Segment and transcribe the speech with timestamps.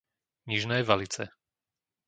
[0.47, 1.23] Nižné Valice